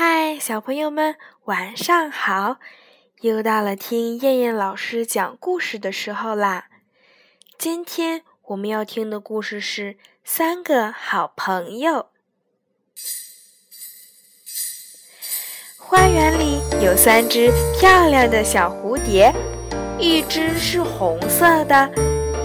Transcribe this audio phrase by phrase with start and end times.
[0.00, 2.58] 嗨，小朋友们，晚上好！
[3.22, 6.66] 又到了听燕燕老师讲故事的时候啦。
[7.58, 11.92] 今天我们要听的故事是《三个好朋友》。
[15.76, 19.34] 花园里有三只漂亮的小蝴蝶，
[19.98, 21.90] 一只是红色的，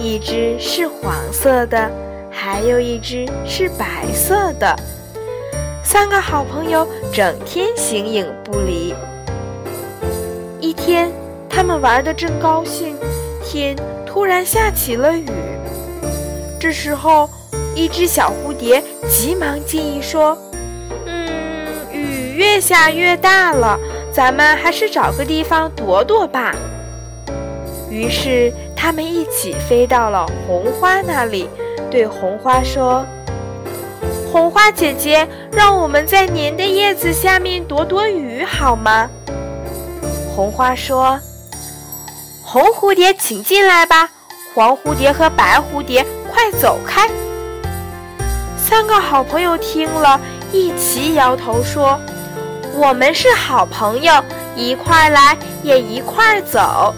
[0.00, 1.88] 一只是黄色的，
[2.32, 4.76] 还有一只是白色的。
[5.84, 8.94] 三个好朋友整天形影不离。
[10.58, 11.12] 一天，
[11.48, 12.96] 他们玩得正高兴，
[13.44, 15.26] 天突然下起了雨。
[16.58, 17.28] 这时候，
[17.76, 20.36] 一只小蝴蝶急忙建议说
[21.06, 21.28] ：“嗯，
[21.92, 23.78] 雨越下越大了，
[24.10, 26.54] 咱们还是找个地方躲躲吧。”
[27.90, 31.48] 于是，他们一起飞到了红花那里，
[31.90, 33.04] 对红花说。
[34.34, 39.08] 红花姐姐，让我们在您的叶子下面躲躲雨好吗？
[40.34, 41.16] 红花说
[42.42, 44.10] ：“红蝴蝶，请进来吧。
[44.52, 47.08] 黄蝴蝶和白蝴蝶，快走开。”
[48.58, 50.20] 三个好朋友听了
[50.50, 51.96] 一齐摇头说
[52.74, 54.12] ：“我们是好朋友，
[54.56, 56.92] 一块来也一块走。”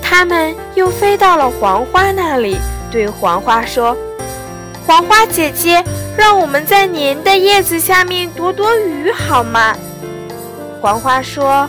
[0.00, 2.56] 他们又飞到了黄花那里，
[2.90, 3.94] 对黄花说。
[4.86, 5.82] 黄花姐姐，
[6.16, 9.76] 让我们在您的叶子下面躲躲雨好吗？
[10.80, 11.68] 黄花说：“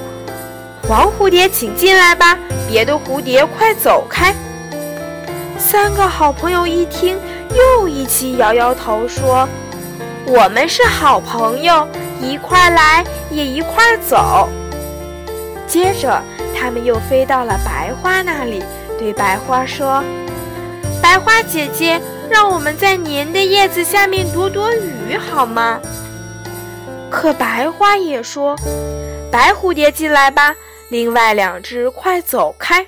[0.88, 2.38] 黄蝴蝶，请进来吧。
[2.70, 4.36] 别的蝴蝶，快走开。”
[5.58, 7.18] 三个好朋友一听，
[7.56, 9.50] 又一起摇摇头说
[10.28, 11.88] ：“我们是好朋友，
[12.22, 14.48] 一块来也一块走。”
[15.66, 16.22] 接着，
[16.56, 18.62] 他们又飞到了白花那里，
[19.00, 20.04] 对白花说
[21.02, 22.00] ：“白花姐姐。”
[22.30, 25.80] 让我们在您的叶子下面躲躲雨好吗？
[27.10, 28.56] 可白花也说
[29.32, 30.56] ：“白蝴蝶进来吧。”
[30.90, 32.86] 另外两只快走开。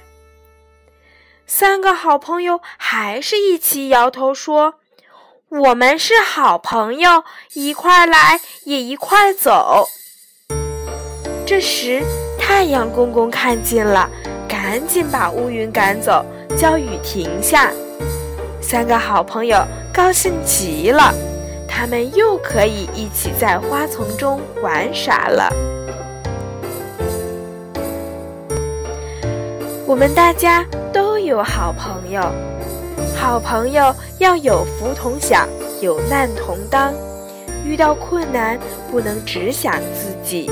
[1.46, 4.76] 三个好朋友还是一起摇头说
[5.50, 9.88] ：“我们是好朋友，一块来也一块走。”
[11.46, 12.04] 这时
[12.38, 14.10] 太阳公公看见了，
[14.48, 16.24] 赶紧把乌云赶走，
[16.58, 17.72] 叫雨停下。
[18.62, 19.58] 三个好朋友
[19.94, 21.14] 高兴极了，
[21.68, 25.52] 他们又可以一起在花丛中玩耍了。
[29.88, 32.22] 我们大家都有好朋友，
[33.18, 35.48] 好朋友要有福同享，
[35.82, 36.94] 有难同当，
[37.66, 38.60] 遇到困难
[38.92, 40.52] 不能只想自己。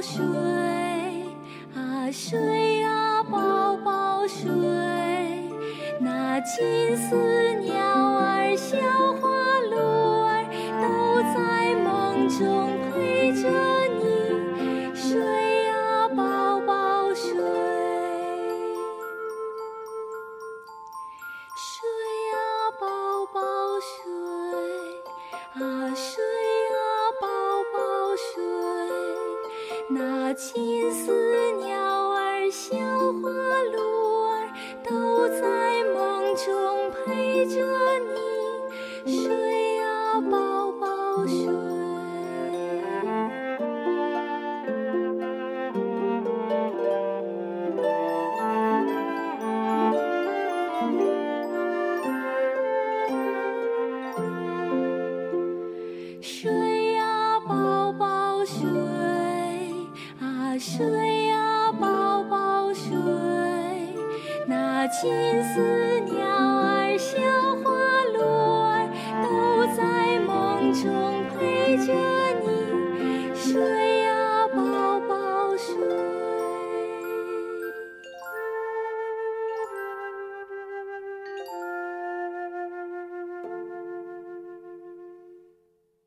[0.00, 0.24] 睡
[1.74, 4.48] 啊，睡啊，宝宝睡。
[6.00, 7.16] 那金丝
[7.64, 7.74] 鸟
[8.18, 8.76] 儿笑。
[30.28, 31.67] 睡，那金
[60.58, 62.90] 睡呀，宝宝睡。
[64.46, 65.10] 那金
[65.44, 65.78] 丝。
[66.00, 66.37] 鸟